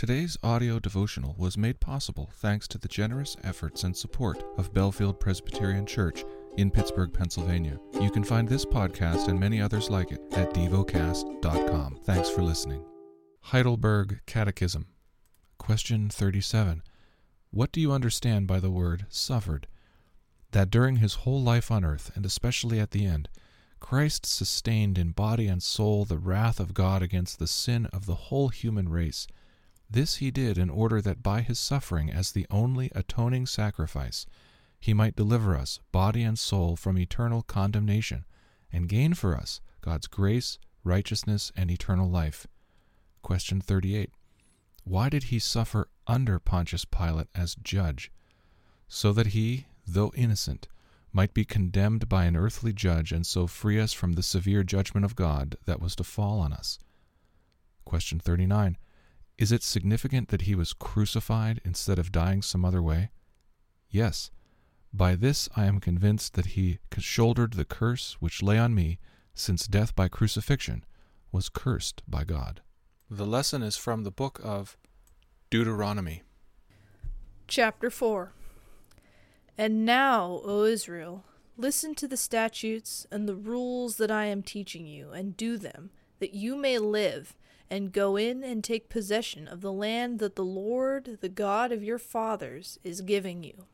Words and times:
Today's 0.00 0.38
audio 0.42 0.78
devotional 0.78 1.34
was 1.36 1.58
made 1.58 1.78
possible 1.78 2.30
thanks 2.36 2.66
to 2.68 2.78
the 2.78 2.88
generous 2.88 3.36
efforts 3.44 3.84
and 3.84 3.94
support 3.94 4.42
of 4.56 4.72
Bellefield 4.72 5.20
Presbyterian 5.20 5.84
Church 5.84 6.24
in 6.56 6.70
Pittsburgh, 6.70 7.12
Pennsylvania. 7.12 7.78
You 8.00 8.10
can 8.10 8.24
find 8.24 8.48
this 8.48 8.64
podcast 8.64 9.28
and 9.28 9.38
many 9.38 9.60
others 9.60 9.90
like 9.90 10.10
it 10.10 10.22
at 10.32 10.54
devocast.com. 10.54 11.98
Thanks 12.04 12.30
for 12.30 12.40
listening. 12.40 12.82
Heidelberg 13.42 14.20
Catechism. 14.24 14.86
Question 15.58 16.08
37. 16.08 16.82
What 17.50 17.70
do 17.70 17.82
you 17.82 17.92
understand 17.92 18.46
by 18.46 18.58
the 18.58 18.70
word 18.70 19.04
suffered? 19.10 19.66
That 20.52 20.70
during 20.70 20.96
his 20.96 21.12
whole 21.12 21.42
life 21.42 21.70
on 21.70 21.84
earth, 21.84 22.10
and 22.14 22.24
especially 22.24 22.80
at 22.80 22.92
the 22.92 23.04
end, 23.04 23.28
Christ 23.80 24.24
sustained 24.24 24.96
in 24.96 25.10
body 25.10 25.46
and 25.46 25.62
soul 25.62 26.06
the 26.06 26.16
wrath 26.16 26.58
of 26.58 26.72
God 26.72 27.02
against 27.02 27.38
the 27.38 27.46
sin 27.46 27.84
of 27.92 28.06
the 28.06 28.14
whole 28.14 28.48
human 28.48 28.88
race 28.88 29.26
this 29.90 30.16
he 30.16 30.30
did 30.30 30.56
in 30.56 30.70
order 30.70 31.00
that 31.02 31.22
by 31.22 31.42
his 31.42 31.58
suffering 31.58 32.10
as 32.10 32.30
the 32.30 32.46
only 32.50 32.90
atoning 32.94 33.46
sacrifice, 33.46 34.24
he 34.78 34.94
might 34.94 35.16
deliver 35.16 35.56
us, 35.56 35.80
body 35.92 36.22
and 36.22 36.38
soul, 36.38 36.76
from 36.76 36.96
eternal 36.96 37.42
condemnation, 37.42 38.24
and 38.72 38.88
gain 38.88 39.14
for 39.14 39.36
us 39.36 39.60
God's 39.80 40.06
grace, 40.06 40.58
righteousness, 40.84 41.52
and 41.56 41.70
eternal 41.70 42.08
life. 42.08 42.46
Question 43.22 43.60
38. 43.60 44.10
Why 44.84 45.08
did 45.08 45.24
he 45.24 45.38
suffer 45.38 45.88
under 46.06 46.38
Pontius 46.38 46.84
Pilate 46.84 47.28
as 47.34 47.54
judge? 47.56 48.10
So 48.88 49.12
that 49.12 49.28
he, 49.28 49.66
though 49.86 50.12
innocent, 50.14 50.68
might 51.12 51.34
be 51.34 51.44
condemned 51.44 52.08
by 52.08 52.24
an 52.24 52.36
earthly 52.36 52.72
judge 52.72 53.12
and 53.12 53.26
so 53.26 53.46
free 53.46 53.78
us 53.80 53.92
from 53.92 54.12
the 54.12 54.22
severe 54.22 54.62
judgment 54.62 55.04
of 55.04 55.16
God 55.16 55.56
that 55.66 55.80
was 55.80 55.96
to 55.96 56.04
fall 56.04 56.40
on 56.40 56.52
us. 56.52 56.78
Question 57.84 58.20
39. 58.20 58.76
Is 59.40 59.52
it 59.52 59.62
significant 59.62 60.28
that 60.28 60.42
he 60.42 60.54
was 60.54 60.74
crucified 60.74 61.62
instead 61.64 61.98
of 61.98 62.12
dying 62.12 62.42
some 62.42 62.62
other 62.62 62.82
way? 62.82 63.10
Yes. 63.88 64.30
By 64.92 65.14
this 65.16 65.48
I 65.56 65.64
am 65.64 65.80
convinced 65.80 66.34
that 66.34 66.48
he 66.48 66.78
shouldered 66.98 67.54
the 67.54 67.64
curse 67.64 68.18
which 68.20 68.42
lay 68.42 68.58
on 68.58 68.74
me, 68.74 68.98
since 69.32 69.66
death 69.66 69.96
by 69.96 70.08
crucifixion 70.08 70.84
was 71.32 71.48
cursed 71.48 72.02
by 72.06 72.24
God. 72.24 72.60
The 73.08 73.24
lesson 73.24 73.62
is 73.62 73.78
from 73.78 74.04
the 74.04 74.10
book 74.10 74.40
of 74.44 74.76
Deuteronomy. 75.48 76.22
Chapter 77.48 77.88
4 77.88 78.32
And 79.56 79.86
now, 79.86 80.42
O 80.44 80.64
Israel, 80.64 81.24
listen 81.56 81.94
to 81.94 82.06
the 82.06 82.18
statutes 82.18 83.06
and 83.10 83.26
the 83.26 83.36
rules 83.36 83.96
that 83.96 84.10
I 84.10 84.26
am 84.26 84.42
teaching 84.42 84.86
you, 84.86 85.12
and 85.12 85.34
do 85.34 85.56
them, 85.56 85.92
that 86.18 86.34
you 86.34 86.56
may 86.56 86.76
live 86.76 87.34
and 87.70 87.92
go 87.92 88.16
in 88.16 88.42
and 88.42 88.64
take 88.64 88.88
possession 88.88 89.46
of 89.46 89.60
the 89.60 89.72
land 89.72 90.18
that 90.18 90.34
the 90.34 90.44
Lord, 90.44 91.18
the 91.20 91.28
God 91.28 91.70
of 91.70 91.84
your 91.84 91.98
fathers, 91.98 92.78
is 92.82 93.00
giving 93.00 93.44
you. 93.44 93.66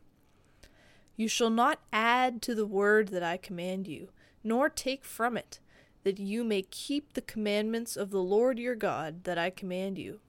You 1.17 1.29
shall 1.29 1.51
not 1.51 1.81
add 1.93 2.43
to 2.43 2.55
the 2.55 2.67
word 2.67 3.09
that 3.09 3.23
I 3.23 3.39
command 3.39 3.89
you, 3.89 4.11
nor 4.45 4.69
take 4.69 5.05
from 5.05 5.37
it, 5.39 5.61
that 6.05 6.19
you 6.19 6.45
may 6.45 6.63
keep 6.63 7.15
the 7.15 7.23
commandments 7.23 7.97
of 7.97 8.11
the 8.11 8.23
Lord 8.23 8.59
your 8.59 8.75
God 8.75 9.25
that 9.25 9.39
I 9.39 9.49
command 9.49 9.97
you. 9.97 10.21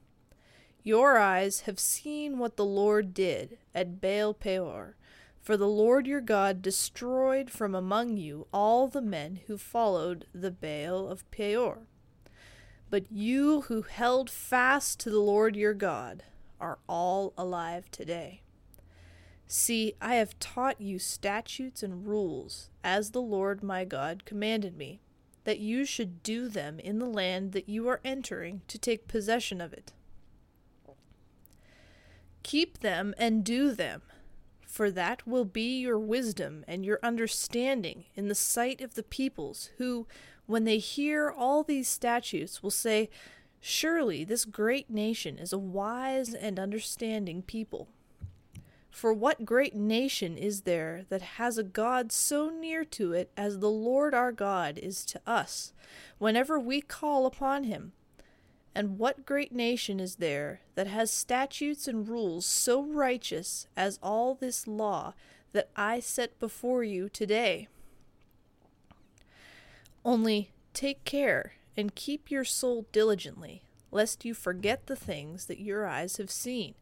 Your 0.81 1.17
eyes 1.17 1.61
have 1.61 1.79
seen 1.79 2.39
what 2.39 2.55
the 2.55 2.65
Lord 2.65 3.13
did 3.13 3.57
at 3.75 3.99
Baal 3.99 4.33
Peor, 4.33 4.95
for 5.41 5.57
the 5.57 5.67
Lord 5.67 6.07
your 6.07 6.21
God 6.21 6.61
destroyed 6.61 7.49
from 7.49 7.75
among 7.75 8.15
you 8.15 8.47
all 8.53 8.87
the 8.87 9.01
men 9.01 9.41
who 9.47 9.57
followed 9.57 10.25
the 10.33 10.51
Baal 10.51 11.09
of 11.09 11.29
Peor. 11.31 11.87
But 12.89 13.11
you 13.11 13.61
who 13.61 13.81
held 13.81 14.29
fast 14.29 14.99
to 15.01 15.09
the 15.09 15.19
Lord 15.19 15.55
your 15.55 15.73
God 15.73 16.23
are 16.59 16.79
all 16.87 17.33
alive 17.37 17.91
today. 17.91 18.41
See, 19.45 19.93
I 20.01 20.15
have 20.15 20.39
taught 20.39 20.81
you 20.81 20.99
statutes 20.99 21.81
and 21.83 22.05
rules, 22.05 22.69
as 22.83 23.11
the 23.11 23.21
Lord 23.21 23.63
my 23.63 23.85
God 23.85 24.25
commanded 24.25 24.77
me, 24.77 24.99
that 25.45 25.59
you 25.59 25.85
should 25.85 26.21
do 26.21 26.49
them 26.49 26.79
in 26.79 26.99
the 26.99 27.05
land 27.05 27.53
that 27.53 27.69
you 27.69 27.87
are 27.87 28.01
entering 28.03 28.61
to 28.67 28.77
take 28.77 29.07
possession 29.07 29.61
of 29.61 29.71
it. 29.71 29.93
Keep 32.43 32.79
them 32.79 33.13
and 33.17 33.43
do 33.43 33.73
them, 33.73 34.01
for 34.65 34.91
that 34.91 35.25
will 35.25 35.45
be 35.45 35.79
your 35.79 35.99
wisdom 35.99 36.65
and 36.67 36.85
your 36.85 36.99
understanding 37.01 38.05
in 38.15 38.27
the 38.27 38.35
sight 38.35 38.81
of 38.81 38.95
the 38.95 39.03
peoples 39.03 39.69
who, 39.77 40.07
when 40.47 40.63
they 40.63 40.79
hear 40.79 41.29
all 41.29 41.61
these 41.61 41.87
statutes, 41.87 42.63
will 42.63 42.71
say, 42.71 43.09
Surely 43.59 44.23
this 44.23 44.45
great 44.45 44.89
nation 44.89 45.37
is 45.37 45.51
a 45.51 45.57
wise 45.57 46.33
and 46.33 46.59
understanding 46.59 47.41
people. 47.41 47.89
For 48.89 49.13
what 49.13 49.45
great 49.45 49.75
nation 49.75 50.37
is 50.37 50.61
there 50.61 51.05
that 51.09 51.21
has 51.21 51.57
a 51.57 51.63
God 51.63 52.11
so 52.11 52.49
near 52.49 52.83
to 52.85 53.13
it 53.13 53.29
as 53.37 53.59
the 53.59 53.69
Lord 53.69 54.15
our 54.15 54.31
God 54.31 54.79
is 54.79 55.05
to 55.05 55.21
us, 55.27 55.73
whenever 56.17 56.59
we 56.59 56.81
call 56.81 57.25
upon 57.25 57.65
him? 57.65 57.91
And 58.73 58.97
what 58.97 59.25
great 59.25 59.51
nation 59.51 59.99
is 59.99 60.15
there 60.15 60.61
that 60.75 60.87
has 60.87 61.11
statutes 61.11 61.87
and 61.87 62.07
rules 62.07 62.45
so 62.45 62.81
righteous 62.83 63.67
as 63.75 63.99
all 64.01 64.33
this 64.35 64.67
law 64.67 65.13
that 65.51 65.69
I 65.75 65.99
set 65.99 66.39
before 66.39 66.83
you 66.83 67.09
today? 67.09 67.67
Only 70.07 70.53
take 70.73 71.03
care 71.03 71.55
and 71.75 71.93
keep 71.93 72.31
your 72.31 72.45
soul 72.45 72.85
diligently, 72.93 73.63
lest 73.91 74.23
you 74.23 74.33
forget 74.33 74.87
the 74.87 74.95
things 74.95 75.47
that 75.47 75.59
your 75.59 75.85
eyes 75.85 76.15
have 76.15 76.31
seen, 76.31 76.75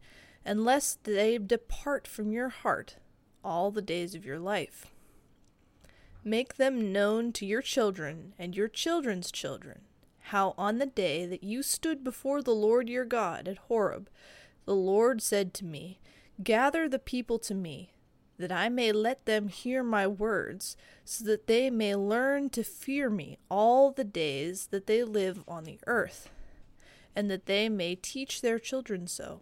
and 0.44 0.64
lest 0.64 1.02
they 1.02 1.36
depart 1.36 2.06
from 2.06 2.30
your 2.30 2.50
heart 2.50 2.98
all 3.42 3.72
the 3.72 3.82
days 3.82 4.14
of 4.14 4.24
your 4.24 4.38
life. 4.38 4.86
Make 6.22 6.54
them 6.54 6.92
known 6.92 7.32
to 7.32 7.44
your 7.44 7.62
children 7.62 8.32
and 8.38 8.56
your 8.56 8.68
children's 8.68 9.32
children, 9.32 9.80
how 10.30 10.54
on 10.56 10.78
the 10.78 10.86
day 10.86 11.26
that 11.26 11.42
you 11.42 11.64
stood 11.64 12.04
before 12.04 12.42
the 12.42 12.54
Lord 12.54 12.88
your 12.88 13.04
God 13.04 13.48
at 13.48 13.58
Horeb, 13.58 14.08
the 14.66 14.76
Lord 14.76 15.20
said 15.20 15.52
to 15.54 15.64
me, 15.64 15.98
Gather 16.44 16.88
the 16.88 17.00
people 17.00 17.40
to 17.40 17.56
me 17.56 17.90
that 18.38 18.52
I 18.52 18.68
may 18.68 18.92
let 18.92 19.24
them 19.24 19.48
hear 19.48 19.82
my 19.82 20.06
words, 20.06 20.76
so 21.04 21.24
that 21.24 21.46
they 21.46 21.70
may 21.70 21.94
learn 21.94 22.50
to 22.50 22.62
fear 22.62 23.08
me 23.08 23.38
all 23.50 23.90
the 23.90 24.04
days 24.04 24.68
that 24.70 24.86
they 24.86 25.02
live 25.04 25.42
on 25.48 25.64
the 25.64 25.78
earth, 25.86 26.28
and 27.14 27.30
that 27.30 27.46
they 27.46 27.68
may 27.68 27.94
teach 27.94 28.40
their 28.40 28.58
children 28.58 29.06
so. 29.06 29.40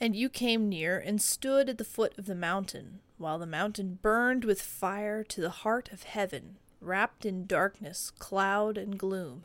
And 0.00 0.16
you 0.16 0.28
came 0.28 0.68
near 0.68 0.98
and 0.98 1.22
stood 1.22 1.68
at 1.68 1.78
the 1.78 1.84
foot 1.84 2.18
of 2.18 2.26
the 2.26 2.34
mountain, 2.34 3.00
while 3.18 3.38
the 3.38 3.46
mountain 3.46 3.98
burned 4.02 4.44
with 4.44 4.60
fire 4.60 5.22
to 5.22 5.40
the 5.40 5.50
heart 5.50 5.90
of 5.92 6.02
heaven, 6.02 6.56
wrapped 6.80 7.24
in 7.24 7.46
darkness, 7.46 8.10
cloud, 8.18 8.76
and 8.76 8.98
gloom. 8.98 9.44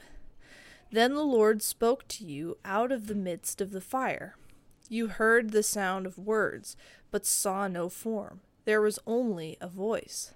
Then 0.92 1.14
the 1.14 1.24
Lord 1.24 1.62
spoke 1.62 2.08
to 2.08 2.26
you 2.26 2.58
out 2.66 2.92
of 2.92 3.06
the 3.06 3.16
midst 3.16 3.62
of 3.62 3.72
the 3.72 3.82
fire. 3.82 4.36
You 4.90 5.08
heard 5.08 5.52
the 5.52 5.64
sound 5.64 6.06
of 6.06 6.18
words, 6.18 6.78
but 7.12 7.26
saw 7.26 7.68
no 7.68 7.90
form. 7.90 8.42
There 8.66 8.82
was 8.82 9.00
only 9.06 9.58
a 9.60 9.68
voice. 9.68 10.34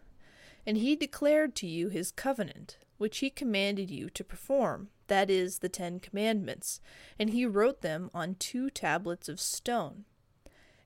And 0.66 0.78
he 0.78 0.96
declared 0.96 1.56
to 1.56 1.68
you 1.68 1.90
his 1.90 2.12
covenant, 2.12 2.78
which 2.98 3.20
he 3.20 3.30
commanded 3.30 3.90
you 3.90 4.10
to 4.12 4.24
perform, 4.24 4.90
that 5.08 5.30
is, 5.30 5.60
the 5.60 5.70
Ten 5.70 6.00
Commandments, 6.00 6.80
and 7.18 7.32
he 7.32 7.46
wrote 7.46 7.82
them 7.82 8.10
on 8.14 8.36
two 8.36 8.70
tablets 8.70 9.28
of 9.28 9.40
stone. 9.40 10.06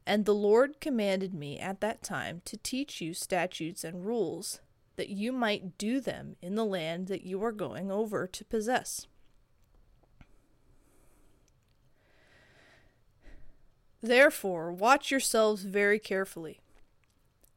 And 0.05 0.25
the 0.25 0.35
Lord 0.35 0.79
commanded 0.79 1.33
me 1.33 1.59
at 1.59 1.81
that 1.81 2.03
time 2.03 2.41
to 2.45 2.57
teach 2.57 3.01
you 3.01 3.13
statutes 3.13 3.83
and 3.83 4.05
rules, 4.05 4.61
that 4.95 5.09
you 5.09 5.31
might 5.31 5.77
do 5.77 5.99
them 5.99 6.35
in 6.41 6.55
the 6.55 6.65
land 6.65 7.07
that 7.07 7.23
you 7.23 7.43
are 7.43 7.51
going 7.51 7.91
over 7.91 8.27
to 8.27 8.45
possess. 8.45 9.07
Therefore, 14.05 14.71
watch 14.71 15.09
yourselves 15.09 15.63
very 15.63 15.97
carefully. 15.97 16.59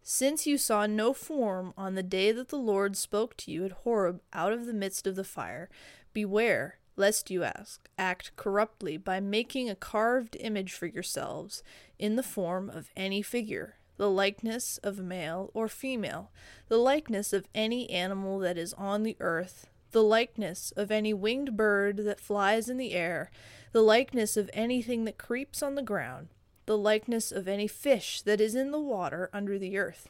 Since 0.03 0.47
you 0.47 0.57
saw 0.57 0.87
no 0.87 1.13
form 1.13 1.75
on 1.77 1.95
the 1.95 2.03
day 2.03 2.33
that 2.33 2.49
the 2.49 2.57
Lord 2.57 2.97
spoke 2.97 3.37
to 3.39 3.51
you 3.51 3.67
at 3.67 3.73
Horeb 3.85 4.23
out 4.33 4.55
of 4.55 4.65
the 4.65 4.73
midst 4.73 5.07
of 5.07 5.15
the 5.15 5.25
fire, 5.25 5.69
beware 6.15 6.79
lest 6.97 7.31
you 7.31 7.45
ask, 7.45 7.91
act 7.99 8.35
corruptly 8.37 8.97
by 8.97 9.21
making 9.21 9.69
a 9.69 9.75
carved 9.75 10.39
image 10.41 10.73
for 10.73 10.87
yourselves 10.87 11.63
in 11.99 12.17
the 12.17 12.23
form 12.23 12.71
of 12.71 12.89
any 12.97 13.21
figure, 13.21 13.75
the 13.99 14.09
likeness 14.09 14.79
of 14.79 14.99
male 14.99 15.51
or 15.53 15.69
female, 15.69 16.31
the 16.69 16.79
likeness 16.79 17.35
of 17.35 17.47
any 17.55 17.91
animal 17.91 18.39
that 18.39 18.57
is 18.57 18.73
on 18.73 19.03
the 19.03 19.19
earth, 19.21 19.67
the 19.91 20.03
likeness 20.03 20.73
of 20.79 20.91
any 20.91 21.13
winged 21.13 21.59
bird 21.59 21.99
that 21.99 22.21
flies 22.21 22.71
in 22.71 22.79
the 22.79 22.95
air, 22.95 23.31
the 23.73 23.83
likeness 23.83 24.39
of 24.39 24.49
anything 24.55 25.05
that 25.05 25.19
creeps 25.19 25.63
on 25.63 25.75
the 25.75 25.83
ground 25.83 26.29
the 26.69 26.79
likeness 26.79 27.33
of 27.33 27.49
any 27.49 27.67
fish 27.67 28.23
that 28.23 28.41
is 28.41 28.55
in 28.55 28.71
the 28.71 28.79
water 28.79 29.29
under 29.33 29.59
the 29.59 29.77
earth. 29.77 30.09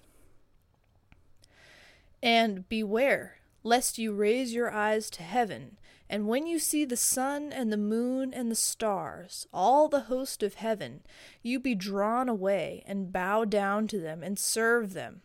And 2.22 2.68
beware 2.68 3.36
lest 3.62 3.96
you 3.96 4.12
raise 4.12 4.52
your 4.52 4.70
eyes 4.70 5.08
to 5.10 5.22
heaven 5.22 5.78
And 6.10 6.26
when 6.26 6.46
you 6.46 6.58
see 6.58 6.84
the 6.84 6.96
sun 6.96 7.52
and 7.52 7.70
the 7.70 7.76
moon 7.76 8.32
and 8.32 8.50
the 8.50 8.56
stars, 8.56 9.46
all 9.52 9.88
the 9.88 10.02
host 10.02 10.42
of 10.42 10.54
heaven, 10.54 11.02
you 11.42 11.60
be 11.60 11.74
drawn 11.74 12.28
away 12.28 12.82
and 12.86 13.12
bow 13.12 13.44
down 13.44 13.86
to 13.88 14.00
them 14.00 14.22
and 14.22 14.38
serve 14.38 14.94
them, 14.94 15.20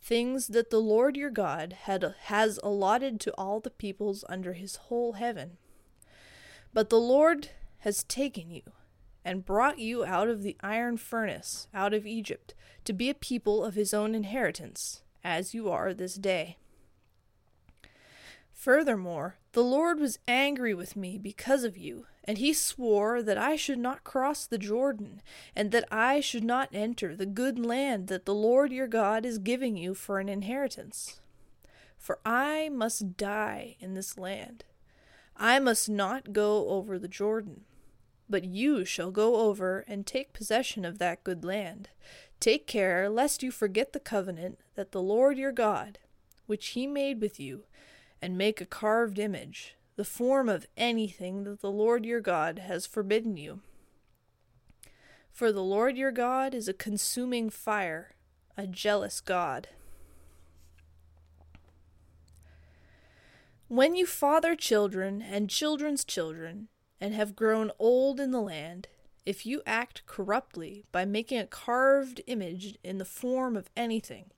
things 0.00 0.48
that 0.48 0.70
the 0.70 0.80
Lord 0.80 1.16
your 1.16 1.30
God 1.30 1.72
had, 1.72 2.14
has 2.24 2.60
allotted 2.62 3.18
to 3.20 3.32
all 3.32 3.58
the 3.58 3.70
peoples 3.70 4.24
under 4.28 4.52
his 4.52 4.76
whole 4.76 5.14
heaven. 5.14 5.56
But 6.72 6.88
the 6.88 7.00
Lord 7.00 7.50
has 7.80 8.04
taken 8.04 8.50
you 8.50 8.62
and 9.24 9.44
brought 9.44 9.78
you 9.78 10.04
out 10.04 10.28
of 10.28 10.42
the 10.42 10.56
iron 10.60 10.96
furnace, 10.96 11.68
out 11.74 11.92
of 11.92 12.06
Egypt, 12.06 12.54
to 12.84 12.92
be 12.92 13.10
a 13.10 13.14
people 13.14 13.64
of 13.64 13.74
his 13.74 13.92
own 13.92 14.14
inheritance, 14.14 15.02
as 15.22 15.54
you 15.54 15.70
are 15.70 15.92
this 15.92 16.14
day. 16.14 16.56
Furthermore, 18.52 19.36
the 19.52 19.62
Lord 19.62 20.00
was 20.00 20.18
angry 20.26 20.74
with 20.74 20.96
me 20.96 21.16
because 21.16 21.62
of 21.62 21.76
you, 21.76 22.06
and 22.24 22.38
he 22.38 22.52
swore 22.52 23.22
that 23.22 23.38
I 23.38 23.54
should 23.54 23.78
not 23.78 24.02
cross 24.02 24.46
the 24.46 24.58
Jordan, 24.58 25.22
and 25.54 25.70
that 25.70 25.86
I 25.92 26.20
should 26.20 26.44
not 26.44 26.68
enter 26.72 27.14
the 27.14 27.24
good 27.24 27.58
land 27.58 28.08
that 28.08 28.24
the 28.24 28.34
Lord 28.34 28.72
your 28.72 28.88
God 28.88 29.24
is 29.24 29.38
giving 29.38 29.76
you 29.76 29.94
for 29.94 30.18
an 30.18 30.28
inheritance. 30.28 31.20
For 31.96 32.18
I 32.24 32.68
must 32.68 33.16
die 33.16 33.76
in 33.80 33.94
this 33.94 34.18
land. 34.18 34.64
I 35.36 35.58
must 35.60 35.88
not 35.88 36.32
go 36.32 36.68
over 36.68 36.98
the 36.98 37.08
Jordan. 37.08 37.64
But 38.28 38.44
you 38.44 38.84
shall 38.84 39.10
go 39.10 39.36
over 39.36 39.84
and 39.88 40.06
take 40.06 40.32
possession 40.32 40.84
of 40.84 40.98
that 40.98 41.24
good 41.24 41.44
land. 41.44 41.88
Take 42.40 42.66
care 42.66 43.08
lest 43.08 43.42
you 43.42 43.50
forget 43.50 43.92
the 43.92 44.00
covenant 44.00 44.58
that 44.74 44.92
the 44.92 45.02
Lord 45.02 45.38
your 45.38 45.52
God, 45.52 45.98
which 46.46 46.68
he 46.68 46.86
made 46.86 47.20
with 47.20 47.40
you, 47.40 47.64
and 48.20 48.36
make 48.36 48.60
a 48.60 48.66
carved 48.66 49.18
image, 49.18 49.76
the 49.96 50.04
form 50.04 50.48
of 50.48 50.66
anything 50.76 51.44
that 51.44 51.60
the 51.60 51.70
Lord 51.70 52.04
your 52.04 52.20
God 52.20 52.60
has 52.60 52.86
forbidden 52.86 53.36
you. 53.36 53.60
For 55.32 55.52
the 55.52 55.62
Lord 55.62 55.96
your 55.96 56.12
God 56.12 56.54
is 56.54 56.68
a 56.68 56.74
consuming 56.74 57.48
fire, 57.48 58.14
a 58.56 58.66
jealous 58.66 59.20
God. 59.20 59.68
When 63.68 63.94
you 63.94 64.06
father 64.06 64.56
children 64.56 65.22
and 65.22 65.50
children's 65.50 66.04
children, 66.04 66.68
and 67.00 67.14
have 67.14 67.36
grown 67.36 67.70
old 67.78 68.20
in 68.20 68.30
the 68.30 68.40
land, 68.40 68.88
if 69.24 69.44
you 69.44 69.62
act 69.66 70.06
corruptly 70.06 70.84
by 70.90 71.04
making 71.04 71.38
a 71.38 71.46
carved 71.46 72.20
image 72.26 72.76
in 72.82 72.98
the 72.98 73.04
form 73.04 73.56
of 73.56 73.70
anything, 73.76 74.30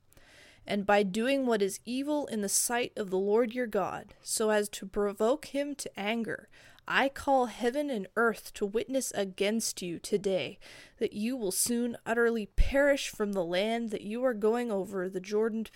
and 0.67 0.85
by 0.85 1.03
doing 1.03 1.47
what 1.47 1.63
is 1.63 1.81
evil 1.85 2.27
in 2.27 2.43
the 2.43 2.49
sight 2.49 2.93
of 2.97 3.11
the 3.11 3.19
Lord 3.19 3.55
your 3.55 3.67
God, 3.67 4.15
so 4.23 4.51
as 4.51 4.69
to 4.71 4.87
provoke 4.87 5.47
him 5.47 5.75
to 5.77 5.99
anger, 5.99 6.49
I 6.87 7.09
call 7.09 7.47
heaven 7.47 7.89
and 7.89 8.09
earth 8.17 8.53
to 8.55 8.67
witness 8.67 9.13
against 9.13 9.81
you 9.81 10.01
today 10.01 10.59
that 10.99 11.13
you 11.13 11.37
will 11.37 11.53
soon 11.53 11.97
utterly 12.05 12.47
perish 12.47 13.11
from 13.11 13.33
the 13.33 13.45
land 13.45 13.91
that 13.91 14.03
you 14.03 14.25
are 14.25 14.35
going 14.35 14.73
over 14.73 15.09
the 15.09 15.21
Jordan 15.21 15.67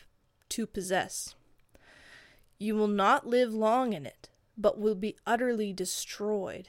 to 0.49 0.67
possess. 0.67 1.37
You 2.59 2.75
will 2.75 2.89
not 2.89 3.27
live 3.27 3.55
long 3.55 3.93
in 3.93 4.07
it, 4.07 4.29
but 4.57 4.79
will 4.79 4.95
be 4.95 5.17
utterly 5.27 5.73
destroyed 5.73 6.69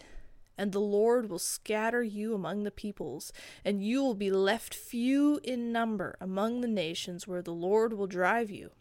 and 0.57 0.71
the 0.71 0.79
Lord 0.79 1.29
will 1.29 1.39
scatter 1.39 2.03
you 2.03 2.33
among 2.33 2.63
the 2.63 2.71
peoples, 2.71 3.33
and 3.63 3.83
you 3.83 4.01
will 4.03 4.13
be 4.13 4.31
left 4.31 4.73
few 4.73 5.39
in 5.43 5.71
number 5.71 6.15
among 6.21 6.61
the 6.61 6.67
nations 6.67 7.27
where 7.27 7.41
the 7.41 7.53
Lord 7.53 7.93
will 7.93 8.07
drive 8.07 8.49
you. 8.49 8.71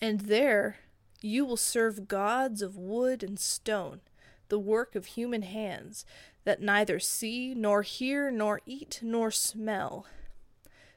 And 0.00 0.20
there 0.20 0.78
you 1.20 1.44
will 1.44 1.56
serve 1.56 2.08
gods 2.08 2.62
of 2.62 2.76
wood 2.76 3.22
and 3.22 3.38
stone, 3.38 4.00
the 4.48 4.58
work 4.58 4.94
of 4.94 5.06
human 5.06 5.42
hands, 5.42 6.04
that 6.44 6.60
neither 6.60 6.98
see, 6.98 7.54
nor 7.54 7.82
hear, 7.82 8.30
nor 8.30 8.60
eat, 8.66 9.00
nor 9.02 9.30
smell. 9.30 10.06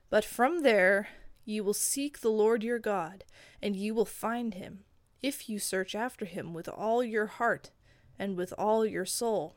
But 0.10 0.26
from 0.26 0.64
there 0.64 1.10
you 1.46 1.64
will 1.64 1.74
seek 1.74 2.20
the 2.20 2.32
Lord 2.32 2.64
your 2.64 2.80
God, 2.80 3.24
and 3.62 3.76
you 3.76 3.94
will 3.94 4.06
find 4.06 4.54
him, 4.54 4.80
if 5.22 5.50
you 5.50 5.60
search 5.60 5.96
after 5.96 6.26
him 6.26 6.54
with 6.54 6.68
all 6.68 7.04
your 7.04 7.26
heart 7.28 7.72
and 8.20 8.36
with 8.36 8.54
all 8.58 8.86
your 8.86 9.06
soul. 9.06 9.56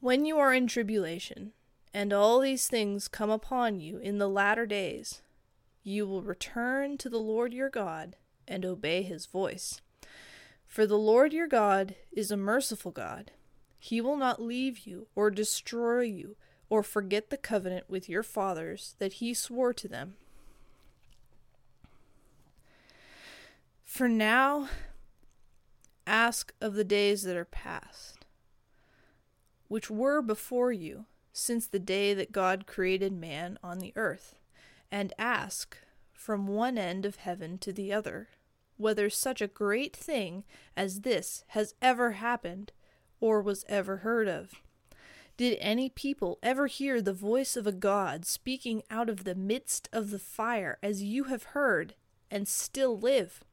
When 0.00 0.24
you 0.24 0.38
are 0.38 0.52
in 0.52 0.66
tribulation, 0.66 1.52
and 1.94 2.12
all 2.12 2.40
these 2.40 2.66
things 2.66 3.06
come 3.06 3.30
upon 3.30 3.78
you 3.78 3.98
in 3.98 4.18
the 4.18 4.28
latter 4.28 4.66
days, 4.66 5.22
you 5.84 6.06
will 6.06 6.22
return 6.22 6.98
to 6.98 7.08
the 7.08 7.20
Lord 7.20 7.54
your 7.54 7.70
God 7.70 8.16
and 8.48 8.64
obey 8.64 9.02
his 9.02 9.26
voice. 9.26 9.80
For 10.66 10.86
the 10.86 10.98
Lord 10.98 11.32
your 11.32 11.46
God 11.46 11.94
is 12.10 12.32
a 12.32 12.36
merciful 12.36 12.90
God. 12.90 13.30
He 13.78 14.00
will 14.00 14.16
not 14.16 14.42
leave 14.42 14.80
you 14.80 15.06
or 15.14 15.30
destroy 15.30 16.00
you 16.00 16.36
or 16.68 16.82
forget 16.82 17.30
the 17.30 17.36
covenant 17.36 17.88
with 17.88 18.08
your 18.08 18.24
fathers 18.24 18.96
that 18.98 19.14
he 19.14 19.32
swore 19.32 19.72
to 19.74 19.86
them. 19.86 20.14
For 23.94 24.08
now 24.08 24.70
ask 26.04 26.52
of 26.60 26.74
the 26.74 26.82
days 26.82 27.22
that 27.22 27.36
are 27.36 27.44
past, 27.44 28.26
which 29.68 29.88
were 29.88 30.20
before 30.20 30.72
you 30.72 31.04
since 31.32 31.68
the 31.68 31.78
day 31.78 32.12
that 32.12 32.32
God 32.32 32.66
created 32.66 33.12
man 33.12 33.56
on 33.62 33.78
the 33.78 33.92
earth, 33.94 34.34
and 34.90 35.12
ask 35.16 35.78
from 36.12 36.48
one 36.48 36.76
end 36.76 37.06
of 37.06 37.18
heaven 37.18 37.56
to 37.58 37.72
the 37.72 37.92
other 37.92 38.30
whether 38.78 39.08
such 39.08 39.40
a 39.40 39.46
great 39.46 39.94
thing 39.94 40.42
as 40.76 41.02
this 41.02 41.44
has 41.50 41.76
ever 41.80 42.14
happened 42.14 42.72
or 43.20 43.40
was 43.40 43.64
ever 43.68 43.98
heard 43.98 44.26
of. 44.26 44.54
Did 45.36 45.56
any 45.60 45.88
people 45.88 46.40
ever 46.42 46.66
hear 46.66 47.00
the 47.00 47.12
voice 47.12 47.56
of 47.56 47.64
a 47.64 47.70
God 47.70 48.26
speaking 48.26 48.82
out 48.90 49.08
of 49.08 49.22
the 49.22 49.36
midst 49.36 49.88
of 49.92 50.10
the 50.10 50.18
fire 50.18 50.78
as 50.82 51.04
you 51.04 51.24
have 51.24 51.44
heard 51.44 51.94
and 52.28 52.48
still 52.48 52.98
live? 52.98 53.44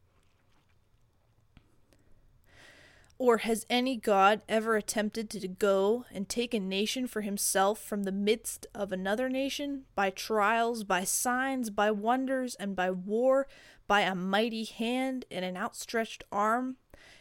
Or 3.22 3.38
has 3.38 3.68
any 3.70 3.98
god 3.98 4.42
ever 4.50 4.76
attempted 4.76 5.30
to 5.30 5.48
go 5.48 6.06
and 6.12 6.28
take 6.28 6.56
a 6.56 6.60
nation 6.60 7.06
for 7.06 7.22
himself 7.22 7.78
from 7.80 8.02
the 8.02 8.12
midst 8.12 8.66
of 8.74 8.92
another 8.92 9.30
nation, 9.30 9.84
by 9.94 10.10
trials, 10.10 10.84
by 10.84 11.04
signs, 11.04 11.70
by 11.70 11.92
wonders, 11.92 12.56
and 12.56 12.76
by 12.76 12.90
war, 12.90 13.48
by 13.86 14.02
a 14.02 14.16
mighty 14.16 14.64
hand 14.64 15.26
and 15.30 15.46
an 15.46 15.56
outstretched 15.56 16.24
arm, 16.32 16.78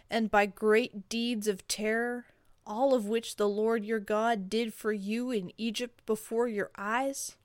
and 0.08 0.30
by 0.30 0.46
great 0.46 1.10
deeds 1.10 1.46
of 1.46 1.68
terror, 1.68 2.24
all 2.66 2.94
of 2.94 3.04
which 3.04 3.36
the 3.36 3.46
Lord 3.46 3.84
your 3.84 4.00
God 4.00 4.48
did 4.48 4.72
for 4.72 4.94
you 4.94 5.30
in 5.30 5.52
Egypt 5.58 6.06
before 6.06 6.48
your 6.48 6.70
eyes? 6.78 7.36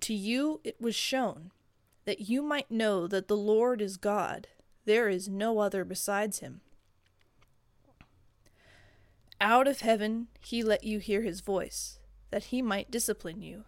To 0.00 0.14
you 0.14 0.62
it 0.64 0.80
was 0.80 0.94
shown, 0.94 1.50
that 2.06 2.30
you 2.30 2.40
might 2.40 2.70
know 2.70 3.06
that 3.06 3.28
the 3.28 3.36
Lord 3.36 3.82
is 3.82 3.98
God, 3.98 4.48
there 4.86 5.10
is 5.10 5.28
no 5.28 5.58
other 5.58 5.84
besides 5.84 6.38
him. 6.38 6.62
Out 9.44 9.66
of 9.66 9.80
heaven 9.80 10.28
he 10.40 10.62
let 10.62 10.84
you 10.84 11.00
hear 11.00 11.22
his 11.22 11.40
voice, 11.40 11.98
that 12.30 12.44
he 12.44 12.62
might 12.62 12.92
discipline 12.92 13.42
you. 13.42 13.64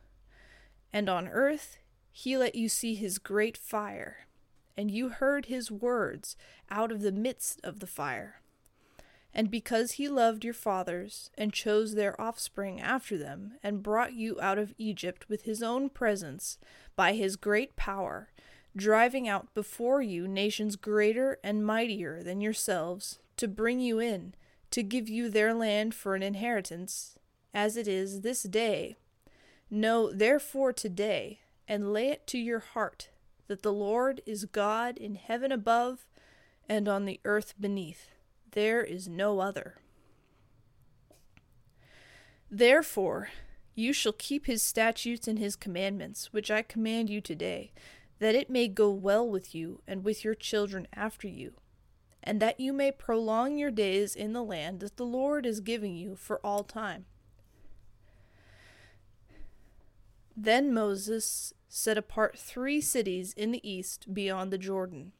And 0.93 1.09
on 1.09 1.27
earth 1.27 1.79
he 2.13 2.39
let 2.39 2.55
you 2.55 2.69
see 2.69 2.95
his 2.95 3.19
great 3.19 3.57
fire, 3.57 4.29
and 4.77 4.89
you 4.89 5.09
heard 5.09 5.47
his 5.47 5.73
words 5.73 6.37
out 6.71 6.93
of 6.93 7.01
the 7.01 7.11
midst 7.11 7.61
of 7.65 7.81
the 7.81 7.89
fire. 7.89 8.41
And 9.35 9.51
because 9.51 9.93
he 9.93 10.09
loved 10.09 10.45
your 10.45 10.55
fathers, 10.55 11.33
and 11.37 11.53
chose 11.53 11.97
their 11.97 12.19
offspring 12.21 12.81
after 12.81 13.19
them, 13.19 13.55
and 13.61 13.83
brought 13.83 14.13
you 14.13 14.41
out 14.41 14.59
of 14.59 14.75
Egypt 14.79 15.29
with 15.29 15.43
his 15.43 15.61
own 15.61 15.89
presence 15.89 16.57
by 16.95 17.15
his 17.15 17.35
great 17.35 17.75
power, 17.75 18.31
driving 18.77 19.27
out 19.27 19.53
before 19.55 20.03
you 20.03 20.29
nations 20.29 20.77
greater 20.77 21.41
and 21.43 21.67
mightier 21.67 22.23
than 22.23 22.41
yourselves, 22.41 23.19
to 23.37 23.49
bring 23.49 23.81
you 23.81 23.99
in, 23.99 24.35
to 24.75 24.83
give 24.83 25.09
you 25.09 25.31
their 25.31 25.55
land 25.55 25.95
for 25.95 26.17
an 26.17 26.23
inheritance, 26.25 27.17
as 27.55 27.77
it 27.77 27.87
is 27.87 28.23
this 28.23 28.43
day. 28.43 28.97
Know 29.71 30.13
therefore 30.13 30.73
today, 30.73 31.39
and 31.69 31.93
lay 31.93 32.09
it 32.09 32.27
to 32.27 32.39
your 32.39 32.59
heart, 32.59 33.11
that 33.47 33.63
the 33.63 33.73
Lord 33.73 34.21
is 34.27 34.47
God 34.47 34.99
in 34.99 35.15
heaven 35.15 35.53
above 35.53 36.07
and 36.69 36.89
on 36.89 37.05
the 37.05 37.21
earth 37.25 37.55
beneath. 37.61 38.09
There 38.51 38.83
is 38.83 39.07
no 39.07 39.39
other. 39.39 39.77
Therefore, 42.51 43.29
you 43.77 43.93
shall 43.93 44.13
keep 44.13 44.47
his 44.47 44.61
statutes 44.61 45.29
and 45.29 45.39
his 45.39 45.55
commandments, 45.55 46.33
which 46.33 46.51
I 46.51 46.63
command 46.63 47.09
you 47.09 47.21
today, 47.21 47.71
that 48.19 48.35
it 48.35 48.51
may 48.51 48.67
go 48.67 48.91
well 48.91 49.29
with 49.29 49.55
you 49.55 49.83
and 49.87 50.03
with 50.03 50.25
your 50.25 50.35
children 50.35 50.89
after 50.93 51.29
you 51.29 51.53
and 52.25 52.41
that 52.41 52.59
you 52.59 52.73
may 52.73 52.91
prolong 52.91 53.57
your 53.57 53.71
days 53.71 54.17
in 54.17 54.33
the 54.33 54.43
land 54.43 54.81
that 54.81 54.97
the 54.97 55.05
Lord 55.05 55.47
is 55.47 55.61
giving 55.61 55.95
you 55.95 56.17
for 56.17 56.41
all 56.45 56.65
time. 56.65 57.05
Then 60.37 60.75
Moses 60.75 61.53
set 61.69 61.97
apart 61.97 62.37
three 62.37 62.81
cities 62.81 63.33
in 63.35 63.53
the 63.53 63.69
east 63.69 64.13
beyond 64.13 64.51
the 64.51 64.59
Jordan 64.59 65.13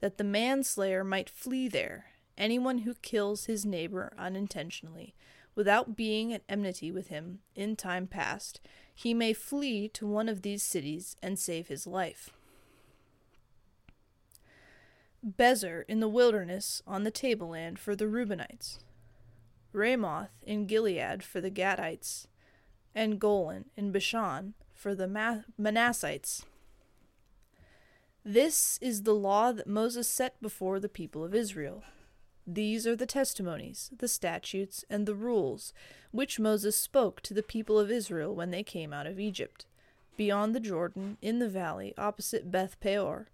that 0.00 0.16
the 0.16 0.24
manslayer 0.24 1.04
might 1.04 1.28
flee 1.28 1.68
there, 1.68 2.06
anyone 2.38 2.78
who 2.78 2.94
kills 2.94 3.44
his 3.44 3.66
neighbor 3.66 4.12
unintentionally, 4.16 5.14
without 5.54 5.94
being 5.94 6.32
at 6.32 6.42
enmity 6.48 6.90
with 6.90 7.08
him 7.08 7.40
in 7.54 7.76
time 7.76 8.06
past, 8.06 8.60
he 8.94 9.12
may 9.12 9.32
flee 9.32 9.88
to 9.88 10.06
one 10.06 10.28
of 10.28 10.40
these 10.40 10.62
cities 10.62 11.16
and 11.22 11.38
save 11.38 11.68
his 11.68 11.86
life. 11.86 12.30
Bezer 15.24 15.84
in 15.86 16.00
the 16.00 16.08
wilderness 16.08 16.82
on 16.86 17.04
the 17.04 17.10
tableland 17.10 17.78
for 17.78 17.94
the 17.94 18.06
Reubenites, 18.06 18.78
Ramoth 19.72 20.30
in 20.42 20.66
Gilead 20.66 21.22
for 21.22 21.40
the 21.40 21.50
Gadites, 21.50 22.26
and 22.94 23.20
Golan 23.20 23.66
in 23.76 23.92
Bashan 23.92 24.54
for 24.74 24.94
the 24.94 25.06
Manassites. 25.58 26.44
This 28.24 28.78
is 28.82 29.02
the 29.02 29.14
law 29.14 29.52
that 29.52 29.66
Moses 29.66 30.08
set 30.08 30.40
before 30.40 30.80
the 30.80 30.88
people 30.88 31.24
of 31.24 31.34
Israel. 31.34 31.82
These 32.46 32.86
are 32.86 32.96
the 32.96 33.06
testimonies, 33.06 33.90
the 33.96 34.08
statutes, 34.08 34.84
and 34.90 35.06
the 35.06 35.14
rules 35.14 35.72
which 36.10 36.40
Moses 36.40 36.76
spoke 36.76 37.20
to 37.22 37.34
the 37.34 37.42
people 37.42 37.78
of 37.78 37.90
Israel 37.90 38.34
when 38.34 38.50
they 38.50 38.62
came 38.62 38.92
out 38.92 39.06
of 39.06 39.20
Egypt, 39.20 39.66
beyond 40.16 40.54
the 40.54 40.60
Jordan, 40.60 41.16
in 41.22 41.38
the 41.38 41.48
valley 41.48 41.94
opposite 41.96 42.50
Beth 42.50 42.80
Peor, 42.80 43.28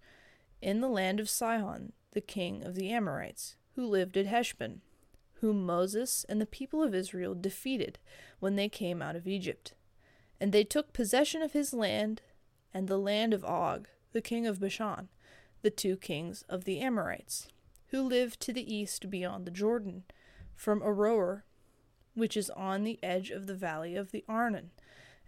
in 0.61 0.81
the 0.81 0.89
land 0.89 1.19
of 1.19 1.29
Sihon, 1.29 1.93
the 2.13 2.21
king 2.21 2.63
of 2.63 2.75
the 2.75 2.89
Amorites, 2.89 3.55
who 3.75 3.85
lived 3.85 4.17
at 4.17 4.25
Heshbon, 4.25 4.81
whom 5.41 5.65
Moses 5.65 6.25
and 6.27 6.41
the 6.41 6.45
people 6.45 6.81
of 6.81 6.95
Israel 6.95 7.35
defeated 7.35 7.99
when 8.39 8.55
they 8.55 8.69
came 8.69 9.01
out 9.01 9.15
of 9.15 9.27
Egypt. 9.27 9.73
And 10.39 10.51
they 10.51 10.63
took 10.63 10.93
possession 10.93 11.41
of 11.41 11.53
his 11.53 11.73
land 11.73 12.21
and 12.73 12.87
the 12.87 12.97
land 12.97 13.33
of 13.33 13.45
Og, 13.45 13.87
the 14.13 14.21
king 14.21 14.47
of 14.47 14.59
Bashan, 14.59 15.09
the 15.61 15.69
two 15.69 15.97
kings 15.97 16.43
of 16.49 16.63
the 16.63 16.79
Amorites, 16.79 17.47
who 17.87 18.01
lived 18.01 18.39
to 18.41 18.53
the 18.53 18.73
east 18.73 19.09
beyond 19.09 19.45
the 19.45 19.51
Jordan, 19.51 20.03
from 20.55 20.81
Aroer, 20.81 21.43
which 22.15 22.35
is 22.35 22.49
on 22.51 22.83
the 22.83 22.99
edge 23.03 23.29
of 23.29 23.45
the 23.45 23.55
valley 23.55 23.95
of 23.95 24.11
the 24.11 24.25
Arnon, 24.27 24.71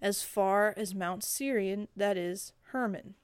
as 0.02 0.24
far 0.24 0.74
as 0.76 0.96
Mount 0.96 1.24
Sirion, 1.24 1.88
that 1.96 2.18
is, 2.18 2.54
Hermon, 2.72 3.16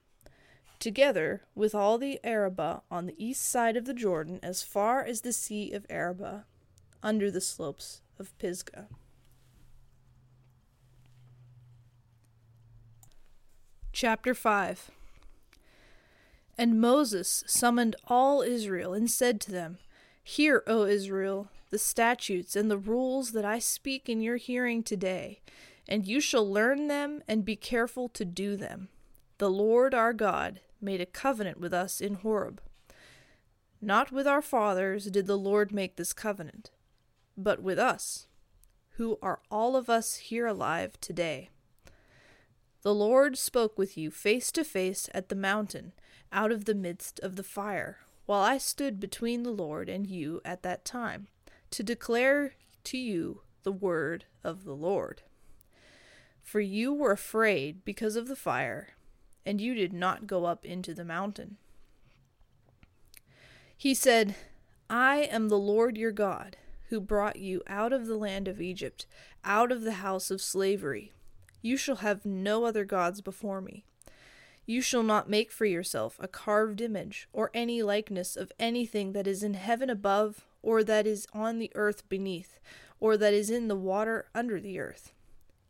together 0.79 1.43
with 1.53 1.73
all 1.75 1.97
the 1.97 2.19
Arabah 2.23 2.81
on 2.89 3.05
the 3.05 3.15
east 3.17 3.43
side 3.43 3.77
of 3.77 3.85
the 3.85 3.93
Jordan 3.93 4.39
as 4.43 4.63
far 4.63 5.03
as 5.03 5.21
the 5.21 5.33
Sea 5.33 5.71
of 5.71 5.85
Arabah, 5.89 6.45
under 7.03 7.29
the 7.29 7.41
slopes 7.41 8.01
of 8.17 8.37
Pisgah. 8.39 8.87
Chapter 13.93 14.33
5 14.33 14.91
And 16.57 16.81
Moses 16.81 17.43
summoned 17.47 17.95
all 18.07 18.41
Israel 18.41 18.93
and 18.93 19.09
said 19.09 19.39
to 19.41 19.51
them, 19.51 19.77
Hear, 20.23 20.63
O 20.67 20.85
Israel, 20.85 21.49
the 21.69 21.77
statutes 21.77 22.55
and 22.55 22.69
the 22.69 22.77
rules 22.77 23.31
that 23.31 23.45
I 23.45 23.59
speak 23.59 24.09
in 24.09 24.21
your 24.21 24.37
hearing 24.37 24.83
today, 24.83 25.39
and 25.87 26.07
you 26.07 26.19
shall 26.19 26.49
learn 26.49 26.87
them 26.87 27.21
and 27.27 27.45
be 27.45 27.55
careful 27.55 28.09
to 28.09 28.25
do 28.25 28.57
them. 28.57 28.89
The 29.37 29.49
Lord 29.49 29.93
our 29.93 30.13
God 30.13 30.61
made 30.79 31.01
a 31.01 31.05
covenant 31.05 31.59
with 31.59 31.73
us 31.73 31.99
in 31.99 32.15
Horeb. 32.15 32.61
Not 33.81 34.09
with 34.09 34.25
our 34.25 34.41
fathers 34.41 35.05
did 35.05 35.27
the 35.27 35.37
Lord 35.37 35.73
make 35.73 35.97
this 35.97 36.13
covenant, 36.13 36.71
but 37.35 37.61
with 37.61 37.77
us, 37.77 38.27
who 38.91 39.19
are 39.21 39.41
all 39.51 39.75
of 39.75 39.89
us 39.89 40.15
here 40.15 40.47
alive 40.47 40.97
today. 41.01 41.49
The 42.81 42.95
Lord 42.95 43.37
spoke 43.37 43.77
with 43.77 43.97
you 43.97 44.09
face 44.09 44.53
to 44.53 44.63
face 44.63 45.09
at 45.13 45.27
the 45.27 45.35
mountain, 45.35 45.91
out 46.31 46.53
of 46.53 46.63
the 46.63 46.75
midst 46.75 47.19
of 47.19 47.35
the 47.35 47.43
fire, 47.43 47.99
while 48.25 48.41
I 48.41 48.57
stood 48.57 49.01
between 49.01 49.43
the 49.43 49.51
Lord 49.51 49.89
and 49.89 50.07
you 50.07 50.39
at 50.45 50.63
that 50.63 50.85
time, 50.85 51.27
to 51.71 51.83
declare 51.83 52.53
to 52.85 52.97
you 52.97 53.41
the 53.63 53.73
word 53.73 54.25
of 54.45 54.63
the 54.63 54.75
Lord. 54.75 55.23
For 56.41 56.61
you 56.61 56.93
were 56.93 57.11
afraid 57.11 57.83
because 57.83 58.15
of 58.15 58.29
the 58.29 58.35
fire, 58.35 58.94
and 59.45 59.61
you 59.61 59.75
did 59.75 59.93
not 59.93 60.27
go 60.27 60.45
up 60.45 60.65
into 60.65 60.93
the 60.93 61.05
mountain. 61.05 61.57
He 63.77 63.93
said, 63.93 64.35
I 64.89 65.17
am 65.17 65.49
the 65.49 65.57
Lord 65.57 65.97
your 65.97 66.11
God, 66.11 66.57
who 66.89 66.99
brought 66.99 67.37
you 67.37 67.61
out 67.67 67.91
of 67.91 68.07
the 68.07 68.17
land 68.17 68.47
of 68.47 68.61
Egypt, 68.61 69.05
out 69.43 69.71
of 69.71 69.81
the 69.81 69.93
house 69.93 70.31
of 70.31 70.41
slavery. 70.41 71.11
You 71.61 71.77
shall 71.77 71.97
have 71.97 72.25
no 72.25 72.65
other 72.65 72.85
gods 72.85 73.21
before 73.21 73.61
me. 73.61 73.85
You 74.65 74.81
shall 74.81 75.03
not 75.03 75.29
make 75.29 75.51
for 75.51 75.65
yourself 75.65 76.17
a 76.19 76.27
carved 76.27 76.81
image, 76.81 77.27
or 77.33 77.51
any 77.53 77.83
likeness 77.83 78.35
of 78.35 78.51
anything 78.59 79.13
that 79.13 79.27
is 79.27 79.43
in 79.43 79.53
heaven 79.53 79.89
above, 79.89 80.45
or 80.63 80.83
that 80.83 81.05
is 81.05 81.27
on 81.33 81.59
the 81.59 81.71
earth 81.75 82.07
beneath, 82.09 82.59
or 82.99 83.17
that 83.17 83.33
is 83.33 83.49
in 83.49 83.67
the 83.67 83.75
water 83.75 84.25
under 84.33 84.59
the 84.59 84.79
earth. 84.79 85.11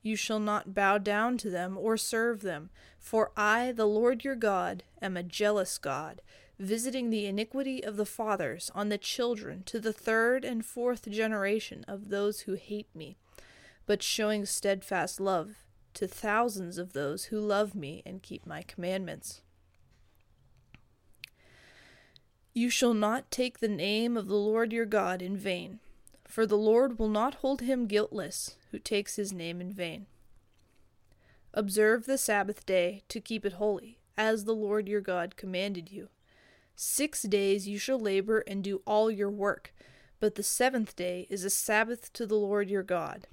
You 0.05 0.15
shall 0.15 0.39
not 0.39 0.75
bow 0.75 0.99
down 0.99 1.39
to 1.39 1.49
them 1.49 1.79
or 1.79 1.97
serve 1.97 2.41
them, 2.41 2.69
for 2.99 3.31
I, 3.35 3.71
the 3.71 3.87
Lord 3.87 4.23
your 4.23 4.35
God, 4.35 4.83
am 5.01 5.17
a 5.17 5.23
jealous 5.23 5.79
God, 5.79 6.21
visiting 6.59 7.09
the 7.09 7.25
iniquity 7.25 7.83
of 7.83 7.97
the 7.97 8.05
fathers 8.05 8.69
on 8.75 8.89
the 8.89 8.99
children 8.99 9.63
to 9.63 9.79
the 9.79 9.91
third 9.91 10.45
and 10.45 10.63
fourth 10.63 11.09
generation 11.09 11.83
of 11.87 12.09
those 12.09 12.41
who 12.41 12.53
hate 12.53 12.87
me, 12.93 13.17
but 13.87 14.03
showing 14.03 14.45
steadfast 14.45 15.19
love 15.19 15.55
to 15.95 16.07
thousands 16.07 16.77
of 16.77 16.93
those 16.93 17.25
who 17.25 17.39
love 17.39 17.73
me 17.73 18.03
and 18.05 18.21
keep 18.21 18.45
my 18.45 18.61
commandments. 18.61 19.41
You 22.53 22.69
shall 22.69 22.93
not 22.93 23.31
take 23.31 23.57
the 23.57 23.67
name 23.67 24.15
of 24.15 24.27
the 24.27 24.35
Lord 24.35 24.71
your 24.71 24.85
God 24.85 25.23
in 25.23 25.35
vain 25.35 25.79
for 26.27 26.45
the 26.45 26.57
Lord 26.57 26.99
will 26.99 27.09
not 27.09 27.35
hold 27.35 27.61
him 27.61 27.87
guiltless 27.87 28.55
who 28.71 28.79
takes 28.79 29.15
his 29.15 29.31
name 29.31 29.61
in 29.61 29.71
vain. 29.71 30.07
Observe 31.53 32.05
the 32.05 32.17
Sabbath 32.17 32.65
day 32.65 33.03
to 33.07 33.21
keep 33.21 33.45
it 33.45 33.53
holy, 33.53 33.99
as 34.17 34.43
the 34.43 34.53
Lord 34.55 34.89
your 34.89 35.01
God 35.01 35.37
commanded 35.37 35.91
you. 35.91 36.09
Six 36.75 37.21
days 37.23 37.67
you 37.67 37.77
shall 37.77 37.99
labor 37.99 38.39
and 38.39 38.63
do 38.63 38.81
all 38.85 39.09
your 39.09 39.29
work, 39.29 39.73
but 40.19 40.35
the 40.35 40.43
seventh 40.43 40.95
day 40.95 41.27
is 41.29 41.45
a 41.45 41.49
Sabbath 41.49 42.11
to 42.13 42.25
the 42.25 42.35
Lord 42.35 42.69
your 42.69 42.83
God. 42.83 43.27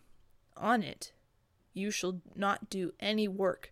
On 0.57 0.83
it 0.83 1.13
you 1.75 1.91
shall 1.91 2.21
not 2.37 2.71
do 2.71 2.93
any 3.01 3.27
work, 3.27 3.72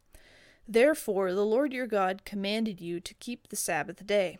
Therefore, 0.67 1.33
the 1.33 1.45
Lord 1.45 1.73
your 1.73 1.87
God 1.87 2.23
commanded 2.23 2.79
you 2.79 2.99
to 2.99 3.13
keep 3.15 3.49
the 3.49 3.55
Sabbath 3.55 4.05
day. 4.05 4.37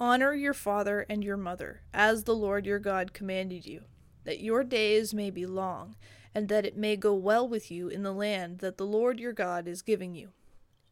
Honor 0.00 0.34
your 0.34 0.52
father 0.52 1.06
and 1.08 1.22
your 1.22 1.36
mother, 1.36 1.82
as 1.94 2.24
the 2.24 2.34
Lord 2.34 2.66
your 2.66 2.80
God 2.80 3.12
commanded 3.12 3.64
you, 3.64 3.82
that 4.24 4.40
your 4.40 4.64
days 4.64 5.14
may 5.14 5.30
be 5.30 5.46
long, 5.46 5.94
and 6.34 6.48
that 6.48 6.66
it 6.66 6.76
may 6.76 6.96
go 6.96 7.14
well 7.14 7.48
with 7.48 7.70
you 7.70 7.88
in 7.88 8.02
the 8.02 8.12
land 8.12 8.58
that 8.58 8.76
the 8.76 8.86
Lord 8.86 9.20
your 9.20 9.32
God 9.32 9.68
is 9.68 9.82
giving 9.82 10.14
you. 10.14 10.30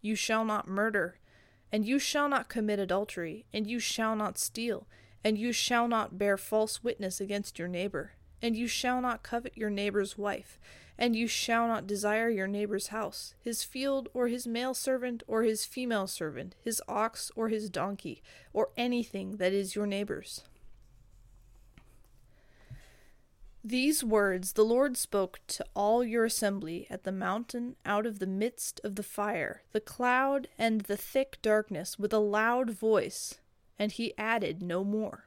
You 0.01 0.15
shall 0.15 0.45
not 0.45 0.69
murder, 0.69 1.19
and 1.73 1.85
you 1.85 1.99
shall 1.99 2.29
not 2.29 2.49
commit 2.49 2.79
adultery, 2.79 3.45
and 3.53 3.67
you 3.67 3.81
shall 3.81 4.15
not 4.15 4.39
steal, 4.39 4.87
and 5.25 5.37
you 5.37 5.53
shall 5.53 5.89
not 5.89 6.17
bear 6.17 6.37
false 6.37 6.85
witness 6.85 7.21
against 7.21 7.59
your 7.59 7.69
neighbor, 7.69 8.13
and 8.43 8.57
you 8.57 8.67
shall 8.67 9.01
not 9.01 9.23
covet 9.23 9.57
your 9.57 9.71
neighbor's 9.71 10.19
wife, 10.19 10.59
and 10.99 11.17
you 11.17 11.27
shall 11.27 11.69
not 11.69 11.87
desire 11.87 12.29
your 12.29 12.47
neighbor's 12.47 12.89
house, 12.89 13.35
his 13.41 13.65
field, 13.65 14.09
or 14.13 14.29
his 14.29 14.47
male 14.47 14.75
servant, 14.75 15.23
or 15.27 15.45
his 15.45 15.65
female 15.65 16.07
servant, 16.07 16.55
his 16.61 16.83
ox, 16.89 17.31
or 17.35 17.49
his 17.49 17.71
donkey, 17.71 18.23
or 18.53 18.71
anything 18.77 19.37
that 19.37 19.53
is 19.53 19.75
your 19.75 19.87
neighbor's. 19.87 20.43
These 23.65 24.03
words 24.03 24.55
the 24.55 24.65
Lord 24.65 24.97
spoke 24.97 25.39
to 25.47 25.65
all 25.75 26.03
your 26.03 26.25
assembly 26.25 26.89
at 26.91 27.05
the 27.05 27.13
mountain 27.13 27.77
out 27.87 28.07
of 28.07 28.19
the 28.19 28.27
midst 28.27 28.81
of 28.83 28.97
the 28.97 29.05
fire, 29.05 29.63
the 29.71 29.81
cloud, 29.81 30.49
and 30.59 30.81
the 30.83 30.97
thick 30.97 31.39
darkness 31.43 31.97
with 31.97 32.13
a 32.13 32.19
loud 32.19 32.71
voice, 32.71 33.39
and 33.79 33.93
he 33.93 34.19
added 34.19 34.63
no 34.63 34.83
more. 34.83 35.27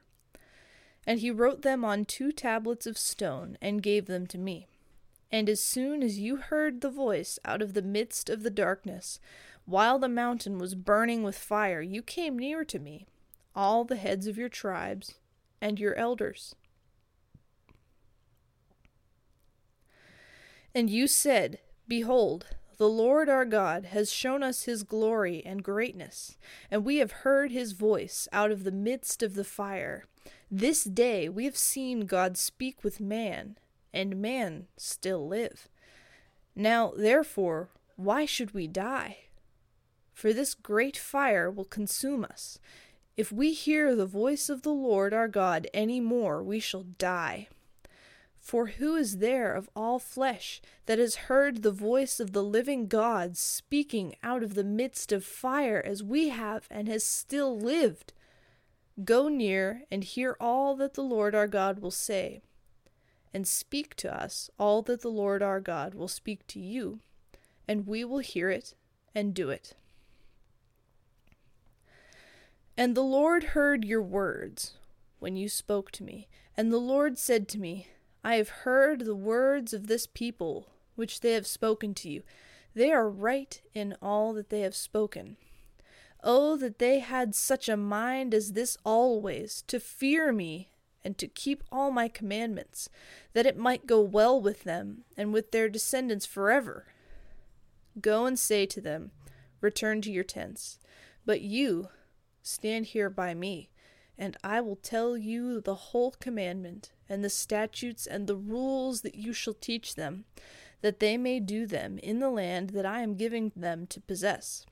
And 1.06 1.20
he 1.20 1.30
wrote 1.30 1.62
them 1.62 1.84
on 1.84 2.04
two 2.04 2.32
tablets 2.32 2.86
of 2.86 2.98
stone 2.98 3.56
and 3.62 3.82
gave 3.82 4.06
them 4.06 4.26
to 4.28 4.38
me. 4.38 4.66
And 5.30 5.48
as 5.48 5.62
soon 5.62 6.02
as 6.02 6.18
you 6.18 6.36
heard 6.36 6.80
the 6.80 6.90
voice 6.90 7.38
out 7.44 7.62
of 7.62 7.74
the 7.74 7.82
midst 7.82 8.28
of 8.30 8.42
the 8.42 8.50
darkness, 8.50 9.20
while 9.64 9.98
the 9.98 10.08
mountain 10.08 10.58
was 10.58 10.74
burning 10.74 11.22
with 11.22 11.36
fire, 11.36 11.80
you 11.80 12.02
came 12.02 12.38
near 12.38 12.64
to 12.64 12.78
me, 12.78 13.06
all 13.54 13.84
the 13.84 13.96
heads 13.96 14.26
of 14.26 14.38
your 14.38 14.48
tribes 14.48 15.14
and 15.60 15.80
your 15.80 15.94
elders. 15.94 16.54
And 20.74 20.90
you 20.90 21.06
said, 21.06 21.58
Behold, 21.88 22.46
the 22.76 22.88
Lord 22.88 23.28
our 23.28 23.46
God 23.46 23.86
has 23.86 24.12
shown 24.12 24.42
us 24.42 24.64
his 24.64 24.82
glory 24.82 25.42
and 25.44 25.62
greatness, 25.62 26.36
and 26.70 26.84
we 26.84 26.98
have 26.98 27.22
heard 27.22 27.50
his 27.50 27.72
voice 27.72 28.28
out 28.30 28.50
of 28.50 28.64
the 28.64 28.70
midst 28.72 29.22
of 29.22 29.34
the 29.34 29.44
fire. 29.44 30.04
This 30.50 30.84
day 30.84 31.28
we 31.28 31.44
have 31.44 31.56
seen 31.56 32.06
God 32.06 32.36
speak 32.36 32.84
with 32.84 33.00
man, 33.00 33.58
and 33.92 34.16
man 34.16 34.68
still 34.76 35.26
live. 35.26 35.68
Now, 36.54 36.92
therefore, 36.96 37.70
why 37.96 38.26
should 38.26 38.54
we 38.54 38.68
die? 38.68 39.18
For 40.14 40.32
this 40.32 40.54
great 40.54 40.96
fire 40.96 41.50
will 41.50 41.64
consume 41.64 42.24
us. 42.24 42.58
If 43.16 43.32
we 43.32 43.52
hear 43.52 43.94
the 43.94 44.06
voice 44.06 44.48
of 44.48 44.62
the 44.62 44.72
Lord 44.72 45.12
our 45.12 45.28
God 45.28 45.66
any 45.74 46.00
more, 46.00 46.42
we 46.42 46.60
shall 46.60 46.84
die. 46.96 47.48
For 48.36 48.66
who 48.66 48.94
is 48.94 49.18
there 49.18 49.52
of 49.52 49.68
all 49.74 49.98
flesh 49.98 50.62
that 50.84 51.00
has 51.00 51.26
heard 51.26 51.62
the 51.62 51.72
voice 51.72 52.20
of 52.20 52.32
the 52.32 52.44
living 52.44 52.86
God 52.86 53.36
speaking 53.36 54.14
out 54.22 54.44
of 54.44 54.54
the 54.54 54.62
midst 54.62 55.10
of 55.10 55.24
fire 55.24 55.82
as 55.84 56.04
we 56.04 56.28
have 56.28 56.68
and 56.70 56.86
has 56.86 57.02
still 57.02 57.58
lived? 57.58 58.12
Go 59.04 59.28
near 59.28 59.82
and 59.90 60.02
hear 60.02 60.36
all 60.40 60.74
that 60.76 60.94
the 60.94 61.02
Lord 61.02 61.34
our 61.34 61.46
God 61.46 61.80
will 61.80 61.90
say, 61.90 62.40
and 63.34 63.46
speak 63.46 63.94
to 63.96 64.14
us 64.14 64.48
all 64.58 64.80
that 64.82 65.02
the 65.02 65.10
Lord 65.10 65.42
our 65.42 65.60
God 65.60 65.94
will 65.94 66.08
speak 66.08 66.46
to 66.48 66.60
you, 66.60 67.00
and 67.68 67.86
we 67.86 68.04
will 68.04 68.20
hear 68.20 68.48
it 68.48 68.74
and 69.14 69.34
do 69.34 69.50
it. 69.50 69.74
And 72.76 72.94
the 72.94 73.02
Lord 73.02 73.44
heard 73.44 73.84
your 73.84 74.02
words 74.02 74.74
when 75.18 75.36
you 75.36 75.48
spoke 75.48 75.90
to 75.92 76.02
me, 76.02 76.28
and 76.56 76.72
the 76.72 76.78
Lord 76.78 77.18
said 77.18 77.48
to 77.48 77.58
me, 77.58 77.88
I 78.24 78.36
have 78.36 78.48
heard 78.48 79.00
the 79.00 79.14
words 79.14 79.72
of 79.72 79.86
this 79.86 80.06
people 80.06 80.68
which 80.94 81.20
they 81.20 81.32
have 81.32 81.46
spoken 81.46 81.94
to 81.94 82.08
you. 82.10 82.22
They 82.74 82.92
are 82.92 83.08
right 83.08 83.60
in 83.74 83.94
all 84.00 84.32
that 84.32 84.48
they 84.50 84.60
have 84.60 84.74
spoken. 84.74 85.36
Oh, 86.28 86.56
that 86.56 86.80
they 86.80 86.98
had 86.98 87.36
such 87.36 87.68
a 87.68 87.76
mind 87.76 88.34
as 88.34 88.54
this 88.54 88.76
always, 88.84 89.62
to 89.68 89.78
fear 89.78 90.32
me 90.32 90.70
and 91.04 91.16
to 91.18 91.28
keep 91.28 91.62
all 91.70 91.92
my 91.92 92.08
commandments, 92.08 92.88
that 93.32 93.46
it 93.46 93.56
might 93.56 93.86
go 93.86 94.00
well 94.00 94.40
with 94.40 94.64
them 94.64 95.04
and 95.16 95.32
with 95.32 95.52
their 95.52 95.68
descendants 95.68 96.26
forever. 96.26 96.88
Go 98.00 98.26
and 98.26 98.36
say 98.36 98.66
to 98.66 98.80
them, 98.80 99.12
Return 99.60 100.00
to 100.00 100.10
your 100.10 100.24
tents. 100.24 100.80
But 101.24 101.42
you, 101.42 101.90
stand 102.42 102.86
here 102.86 103.08
by 103.08 103.32
me, 103.32 103.70
and 104.18 104.36
I 104.42 104.60
will 104.60 104.74
tell 104.74 105.16
you 105.16 105.60
the 105.60 105.76
whole 105.76 106.10
commandment 106.18 106.90
and 107.08 107.22
the 107.22 107.30
statutes 107.30 108.04
and 108.04 108.26
the 108.26 108.34
rules 108.34 109.02
that 109.02 109.14
you 109.14 109.32
shall 109.32 109.54
teach 109.54 109.94
them, 109.94 110.24
that 110.80 110.98
they 110.98 111.16
may 111.16 111.38
do 111.38 111.66
them 111.66 111.98
in 111.98 112.18
the 112.18 112.30
land 112.30 112.70
that 112.70 112.84
I 112.84 113.02
am 113.02 113.14
giving 113.14 113.52
them 113.54 113.86
to 113.86 114.00
possess. 114.00 114.66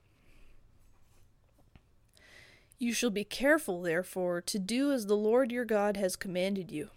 You 2.78 2.92
shall 2.92 3.10
be 3.10 3.24
careful, 3.24 3.82
therefore, 3.82 4.40
to 4.42 4.58
do 4.58 4.92
as 4.92 5.06
the 5.06 5.16
Lord 5.16 5.52
your 5.52 5.64
God 5.64 5.96
has 5.96 6.16
commanded 6.16 6.70
you. 6.70 6.90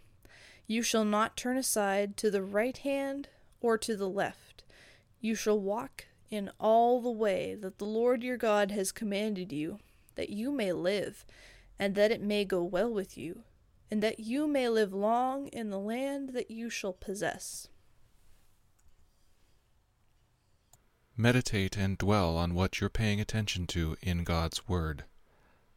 You 0.65 0.81
shall 0.81 1.05
not 1.05 1.37
turn 1.37 1.57
aside 1.57 2.17
to 2.17 2.31
the 2.31 2.43
right 2.43 2.77
hand 2.77 3.29
or 3.61 3.77
to 3.77 3.95
the 3.95 4.09
left. 4.09 4.63
You 5.21 5.35
shall 5.35 5.59
walk 5.59 6.05
in 6.29 6.51
all 6.59 7.01
the 7.01 7.11
way 7.11 7.55
that 7.55 7.77
the 7.77 7.85
Lord 7.85 8.23
your 8.23 8.37
God 8.37 8.71
has 8.71 8.91
commanded 8.91 9.53
you, 9.53 9.79
that 10.15 10.29
you 10.29 10.51
may 10.51 10.73
live, 10.73 11.25
and 11.79 11.95
that 11.95 12.11
it 12.11 12.21
may 12.21 12.43
go 12.43 12.63
well 12.63 12.91
with 12.91 13.17
you 13.17 13.43
and 13.89 14.03
that 14.03 14.19
you 14.19 14.47
may 14.47 14.67
live 14.67 14.93
long 14.93 15.47
in 15.47 15.69
the 15.69 15.79
land 15.79 16.29
that 16.29 16.51
you 16.51 16.69
shall 16.69 16.93
possess. 16.93 17.67
Meditate 21.15 21.77
and 21.77 21.97
dwell 21.97 22.37
on 22.37 22.53
what 22.53 22.79
you're 22.79 22.89
paying 22.89 23.19
attention 23.19 23.65
to 23.67 23.97
in 24.01 24.23
God's 24.23 24.67
Word. 24.67 25.05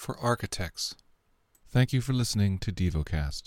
for 0.00 0.18
architects. 0.18 0.94
Thank 1.68 1.92
you 1.92 2.00
for 2.00 2.14
listening 2.14 2.58
to 2.60 2.72
DevoCast. 2.72 3.42